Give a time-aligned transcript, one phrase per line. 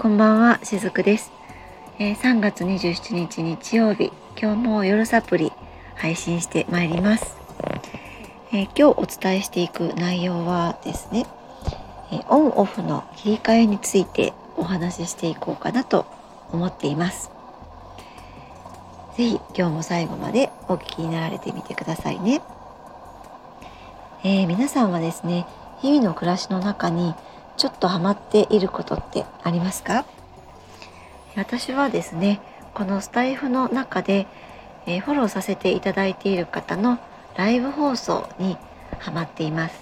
[0.00, 1.30] こんばんは、しずくです、
[1.98, 5.52] えー、3月27日日曜日、今日も夜サプリ
[5.94, 7.36] 配信してまいります。
[8.50, 11.26] えー、今日お伝えしていく内容はですね、
[12.12, 16.06] えー、オンオフの切り替えについてお話ししていこうかなと
[16.50, 17.30] 思っています。
[19.18, 22.40] ぜひ今日も最後までお聞きになられてみてくださいね。
[24.24, 25.46] えー、皆さんはですね、
[25.82, 27.14] 日々の暮らしの中に
[27.60, 30.06] ちょっとハマっていることってありますか？
[31.36, 32.40] 私はですね
[32.72, 34.26] このスタイフの中で、
[34.86, 36.98] えー、フォローさせていただいている方の
[37.36, 38.56] ライブ放送に
[38.98, 39.78] ハマっています、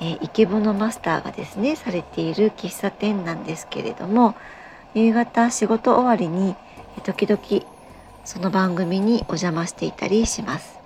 [0.00, 4.36] えー、イケボのマスターがですねされている喫茶店なんですけれども
[4.94, 6.54] 夕方仕事終わりに
[7.02, 7.66] 時々
[8.24, 10.78] その番組にお邪魔していたりします。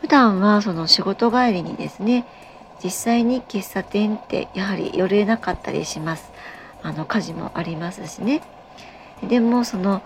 [0.00, 2.26] 普段はその仕事帰りにですね
[2.82, 6.30] 実際に喫茶店ってやはり寄れなかったりします
[6.82, 8.42] あの家事もありますしね
[9.28, 10.02] でもその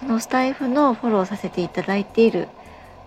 [0.00, 2.48] そのスタイフのフォローさせていただいている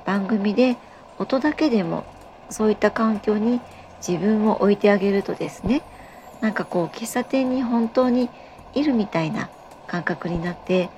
[0.05, 0.77] 番組で
[1.19, 2.05] 音だけでも
[2.49, 3.61] そういった環境に
[4.05, 5.83] 自分を置いてあげるとですね
[6.41, 8.29] なんかこう喫茶店に本当に
[8.73, 9.49] いるみたいな
[9.87, 10.89] 感覚になって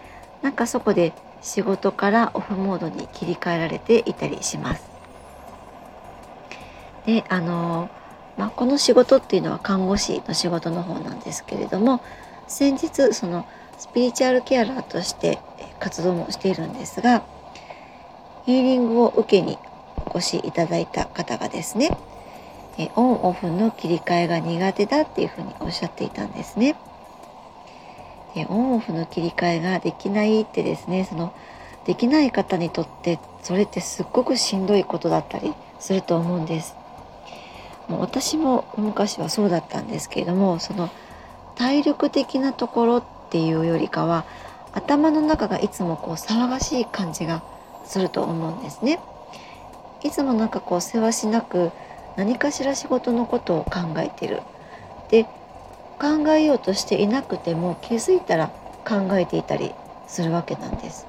[0.41, 4.89] なんかそこで仕事からオフモードに切り替えられていたりします。
[7.05, 7.89] であの
[8.39, 12.01] まあ、この仕事っていうのは看護師の仕事の方なんですけれども
[12.47, 13.45] 先日その
[13.77, 15.39] スピリチュアルケアラーとして
[15.81, 17.21] 活動もしているんですが
[18.45, 19.57] ヒーリングを受けに
[20.05, 21.97] お越しいただいた方がですね
[22.95, 26.77] オンオフの切り替えが苦手だっていうふうにおっしゃっていたんですね。
[28.35, 31.33] でオンオフの切り替えができないってですねその
[31.85, 36.78] できない方にとってそれってすっごくしんどいことだったりすると思うんです。
[37.97, 40.89] 私も昔はそうだったんですけれどもその
[41.55, 44.25] 体力的なところっていうよりかは
[44.71, 47.43] 頭の中がいつもこう騒がしい感じが
[47.85, 48.99] すると思うんですね。
[50.03, 51.71] いつもなんかこうせわしなく
[52.15, 54.41] 何かしら仕事のことを考えてる。
[55.09, 55.25] で
[55.99, 58.51] 考えようとしていなくても気づいたら
[58.87, 59.73] 考えていたり
[60.07, 61.07] するわけなんです。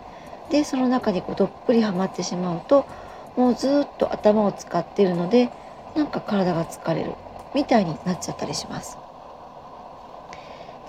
[0.50, 2.86] でその中にこうどっぷりはまってしまうと
[3.36, 5.50] もうずっと頭を使っているので
[5.94, 7.12] なんか体が疲れる
[7.54, 8.96] みたいになっちゃったりします。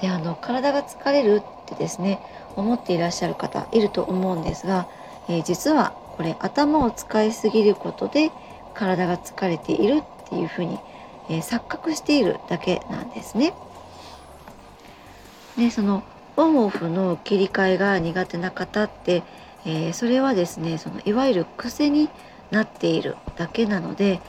[0.02, 2.20] であの体が疲れるってですね
[2.56, 4.88] 思っていらっしゃる方いると思うんですが、
[5.30, 8.32] えー、実はこれ頭を使いすぎることで
[8.74, 10.80] 体が疲れているっていうふうに、
[11.30, 13.54] えー、錯覚しているだけなんですね。
[15.58, 16.04] でその
[16.38, 19.24] オンオフの切り替えが苦手な方って、
[19.66, 22.10] えー、それはですねそのいわゆる癖に
[22.52, 24.22] なっているだけなので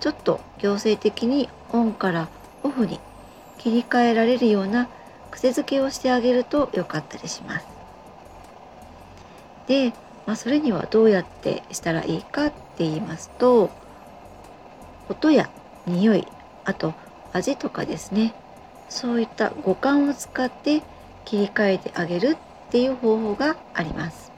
[0.00, 2.28] ちょっと強制的にオンから
[2.62, 2.98] オフに
[3.58, 4.88] 切り替えられるような
[5.30, 7.66] 癖づけをしてあげると良かったりします。
[9.66, 9.92] で、
[10.26, 13.70] まあ、それにはどうやってしたらいいかって言いますと
[15.08, 15.48] 音や
[15.86, 16.26] 匂い
[16.64, 16.94] あと
[17.32, 18.34] 味とかですね
[18.88, 20.82] そういった五感を使って
[21.24, 22.36] 切り替えてあげる
[22.68, 24.32] っていう方法があります。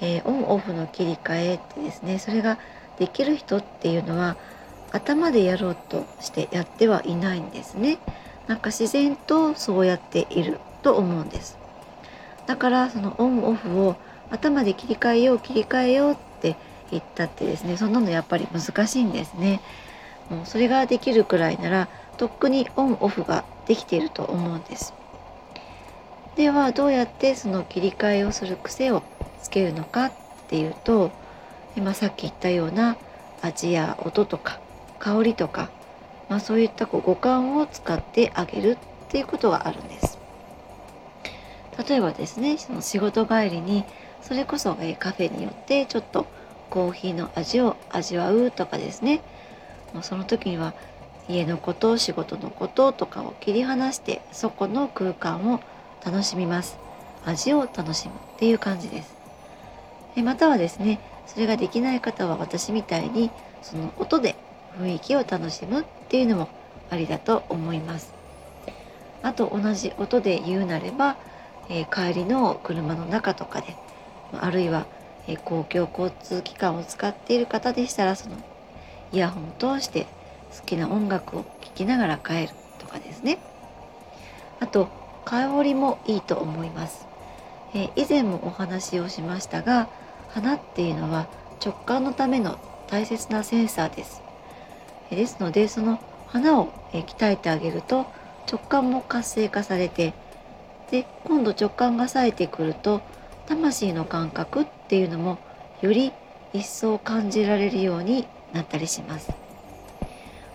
[0.00, 2.58] えー、オンオフの切り替えってですねそれが
[2.98, 4.36] できる人っていうのは
[4.92, 7.98] 頭でやろうとしてやってはいないんですね。
[8.46, 11.58] なんか自然とそうやっていると思うんです。
[12.46, 13.96] だからそのオンオフを
[14.30, 16.56] 頭で切り替えよう切り替えようって
[16.90, 19.60] 言ったってですねそんなのやっぱり難しいんですね。
[20.30, 24.94] もうそれができるくらいならとっくにオンオフができていると思うんです。
[26.36, 29.02] ではどうやってその切り替えをする癖を
[29.42, 30.12] つけるのかっ
[30.48, 31.10] ていうと
[31.76, 32.96] 今さっき言ったような
[33.42, 34.60] 味や音とか
[34.98, 35.70] 香りとか、
[36.28, 40.18] まあ、そういったこう五感を使ってあげるっていうことがあるんです。
[41.88, 43.84] 例えばですねその仕事帰りに
[44.22, 46.26] それこそ、えカフェによってちょっと
[46.70, 49.20] コーヒーの味を味わうとかですね。
[49.92, 50.72] もうその時には
[51.28, 55.60] 家のこと仕事のこととかを切り離してそこの空間を
[56.04, 56.78] 楽しみます。
[57.26, 59.14] 味を楽しむっていう感じです。
[60.14, 63.30] でまたはですねそれができない方は私みたいに
[63.62, 64.36] その音で
[64.78, 66.48] 雰囲気を楽しむっていうのも
[66.90, 68.12] ありだと思います。
[69.22, 71.16] あと同じ音で言うなれば、
[71.70, 73.74] えー、帰りの車の中とかで
[74.38, 74.86] あるいは、
[75.26, 78.36] えー、公共交通機関を使っている方でしたらその
[79.12, 80.06] イヤホンを通して
[80.54, 82.48] 好きな音楽を聴きながら帰る
[82.78, 83.38] とかですね。
[84.60, 84.88] あと
[85.24, 87.06] 香りもいいと思います。
[87.72, 89.88] えー、以前もお話をしましたが
[90.34, 91.28] 花っていうのは
[91.64, 92.58] 直感のための
[92.88, 94.20] 大切なセンサーです。
[95.10, 98.06] ですのでその花を鍛えてあげると
[98.50, 100.12] 直感も活性化されて
[100.90, 103.00] で今度直感が冴えてくると
[103.46, 105.38] 魂の感覚っていうのも
[105.82, 106.12] より
[106.52, 109.30] 一層感じられるようになったりします。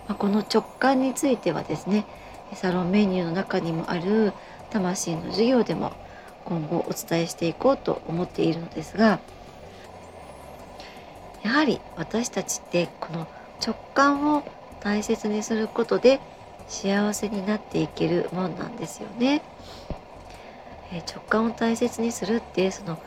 [0.08, 2.04] まあ、この直感についてはですね
[2.54, 4.34] サロンメニューの中にもある
[4.68, 5.92] 魂の授業でも
[6.44, 9.20] 今後お伝えしていこうと思っているのですが
[11.42, 13.26] やはり私たちってこの
[13.64, 14.42] 直感を
[14.80, 16.20] 大切にすることで
[16.68, 19.42] 幸せになっていけるもんなんですよね。
[20.92, 22.98] え直感を大切にするってその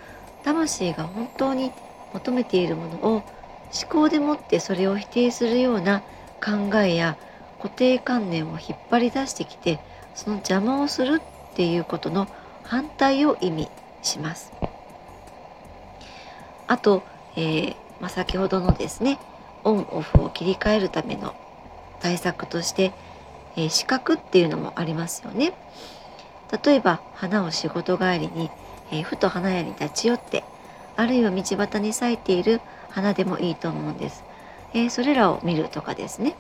[0.44, 1.72] 魂が本当に
[2.14, 3.24] 求めているものを思
[3.90, 6.02] 考でもってそれを否定するような
[6.44, 7.18] 考えや
[7.58, 9.80] 固定観念を引っ張り出してきて
[10.14, 11.22] その邪魔をする
[11.52, 12.28] っていうことの
[12.64, 13.70] 反対を意味
[14.02, 14.52] します。
[16.68, 17.04] あと、
[17.36, 19.20] えー、まあ、先ほどのですね
[19.64, 21.36] オンオフを切り替えるための
[22.00, 22.92] 対策として、
[23.56, 25.54] えー、視覚っていうのもありますよね。
[26.64, 28.52] 例えば花を仕事帰りに、
[28.92, 30.44] えー、ふと花屋に立ち寄って
[30.96, 34.24] あるいは道端に咲いている花でもいいと思うんです。
[34.74, 36.36] えー、それらを見るとかですね。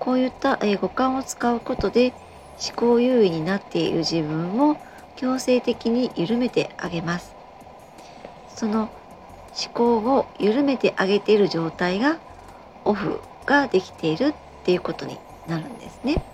[0.00, 2.12] こういった、え五感を使うことで
[2.60, 4.76] 思考優位になっている自分を
[5.16, 7.34] 強制的に緩めてあげます
[8.54, 8.90] その
[9.58, 12.18] 思考を緩めてあげている状態が
[12.84, 14.34] オフができているっ
[14.64, 16.24] ていうことになるんですね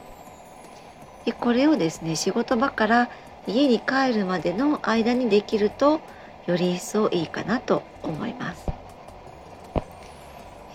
[1.24, 3.10] でこれをですね仕事場から
[3.46, 6.00] 家に帰るまでの間にできると
[6.46, 8.66] より一層いいかなと思います、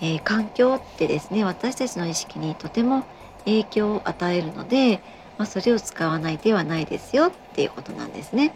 [0.01, 3.03] えー、環境ってですね私たちの意識にとても
[3.45, 5.01] 影響を与えるので
[5.38, 8.53] まあ、それを使わないではないですよっていうことなんですね。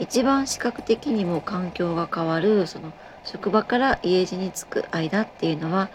[0.00, 2.92] 一番視覚的にも環境が変わるその
[3.24, 5.90] 職場から家路に着く間っていうのは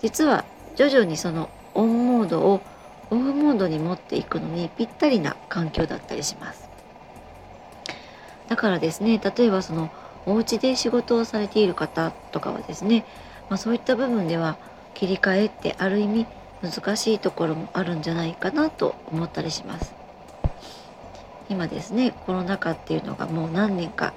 [0.00, 0.44] 実は
[0.76, 2.62] 徐々にそのオンモードを
[3.10, 6.68] オフモードに持っていくのにぴったりな環境だったりします。
[8.48, 9.90] だからですね例えばその
[10.26, 13.04] お家で仕事をされている方とかはですね、
[13.50, 14.56] まあ、そういった部分では
[14.94, 16.26] 切り替えってある意味
[16.62, 20.03] 難しいところもあるんじゃないかなと思ったりします
[21.48, 24.14] 今ですねコロナ禍っていうのがもう何年か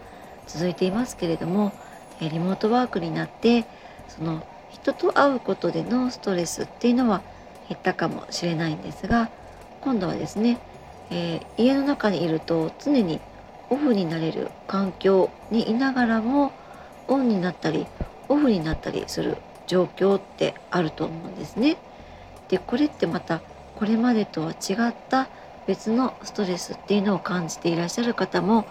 [0.48, 1.74] 続いていますけれども
[2.22, 3.66] リモートワークになって
[4.08, 7.22] その人と会うことでのストレスっていうのは
[7.70, 9.30] 減ったかもしれないんですが
[9.82, 10.60] 今度はですね、
[11.10, 13.20] えー、家の中にいると常に
[13.70, 16.52] オフになれる環境にいながらも
[17.08, 17.86] オンになったり
[18.30, 19.38] オフになったりする
[19.68, 21.78] 状況ってあると思うんですね。
[22.48, 23.42] でこれってまた
[23.76, 25.28] これまでとは違った
[25.68, 28.66] 別のストレスっていうのを感じていらっしゃる方も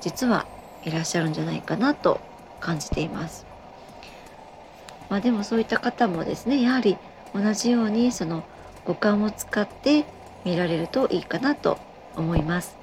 [0.00, 0.46] 実は
[0.84, 2.20] いらっしゃるんじゃないかなと
[2.60, 3.46] 感じています。
[5.08, 6.96] まあ、でもそういった方もですねやはり
[7.34, 8.44] 同じようにその
[8.84, 10.06] 五感を使って
[10.44, 11.78] 見られるといいかなと
[12.16, 12.76] 思います。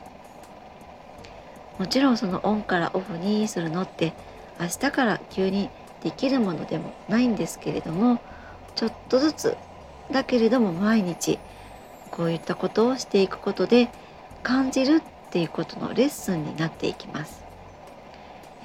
[1.80, 4.13] もちろんそのオンからオフにするのって
[4.60, 5.69] 明日から急に
[6.04, 8.19] できるものでもないんですけれども
[8.75, 9.57] ちょっとずつ
[10.12, 11.40] だけれども毎日
[12.11, 13.89] こういったことをしていくことで
[14.44, 15.01] 感じるっ
[15.31, 17.44] ていうことのレッスンになっていきます。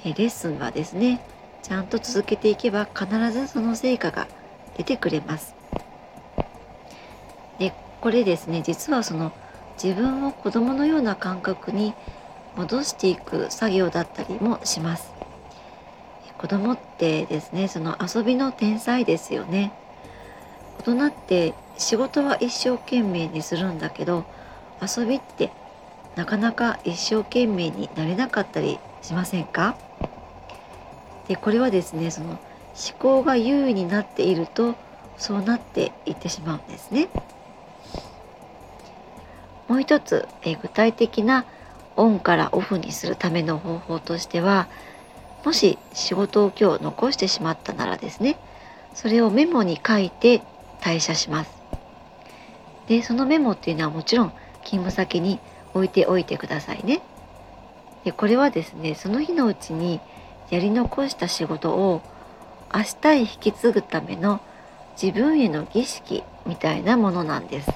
[0.03, 1.21] えレッスンはですね
[1.63, 4.27] ちゃんと続けていけば必ずその成果が
[4.77, 5.55] 出てくれます。
[7.59, 9.31] でこれですね実はその
[9.81, 11.93] 自分を子供のような感覚に
[12.55, 15.11] 戻していく作業だったりもします。
[16.37, 19.71] 子供ってですねその遊びの天才ですよね。
[20.79, 24.25] 大人って仕事は一生懸命にするんだけど
[24.81, 25.51] 遊びって
[26.15, 29.77] なかなか一生懸命になれなかったりしませんか？
[31.27, 32.39] でこれはですねその思
[32.99, 34.75] 考が優位になっていると
[35.17, 37.09] そうなっていってしまうんですね。
[39.67, 41.45] もう一つえ具体的な
[41.95, 44.67] オンからオフにするための方法としては
[45.43, 48.37] もし仕事を今日残してしまったならですね
[48.93, 50.41] それをメモに書いて
[50.81, 51.54] 退社します。
[52.87, 54.29] でそのメモっていうのはもちろん
[54.63, 55.39] 勤務先に
[55.73, 57.01] 置いておいてくださいね。
[58.03, 59.99] でこれはですねその日のうちに
[60.49, 62.01] やり残した仕事を
[62.73, 64.41] 明日へ引き継ぐための
[65.01, 67.71] 自分への儀式みたいなものなんです。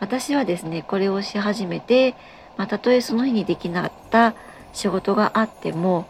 [0.00, 2.14] 私はですねこれをし始めて、
[2.56, 4.34] ま、たとえその日にできなかった
[4.72, 6.06] 仕事があっても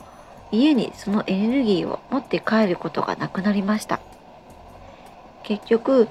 [0.51, 4.01] 家にそのエネルギーを持って帰ることがなくなりました。
[5.43, 6.09] 結局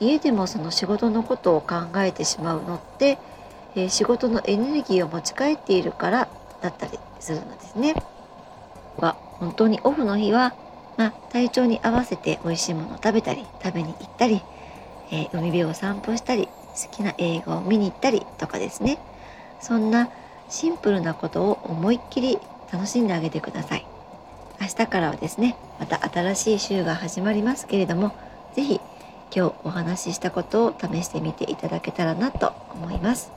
[0.00, 3.18] 家でもその仕事のことを考えてしまうのって、
[3.74, 6.28] えー、仕事のエネルギーを持ち帰っているから
[6.60, 7.94] だったりするのですね。
[8.98, 10.54] は本当にオフの日は、
[10.96, 14.42] まあ、体調に合わせて美味しいものを食べたり食べに行ったり、
[15.10, 16.52] えー、海辺を散歩したり好
[16.90, 18.98] きな映画を見に行ったりとかですね
[19.60, 20.10] そんな
[20.48, 22.38] シンプルなことを思いっきり
[22.72, 23.86] 楽しんであげてください
[24.60, 28.14] 明日からはですねまた新しい週が始まりますけれども
[28.54, 28.80] 是非
[29.34, 33.30] 今日お話ししたことを試してみていただけたらなと思います。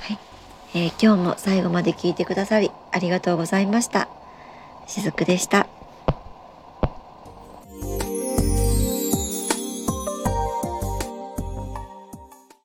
[0.00, 0.18] はい、
[0.74, 4.08] えー、今日も最後まで聞いてくださりありがとうございました。
[4.86, 5.75] しずくでした。